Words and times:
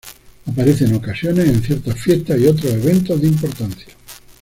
Aparece 0.47 0.85
en 0.85 0.95
ocasiones 0.95 1.47
en 1.47 1.61
ciertas 1.61 1.95
fiestas 2.01 2.39
y 2.39 2.47
otros 2.47 2.73
eventos 2.73 3.21
de 3.21 3.27
importancia. 3.27 3.93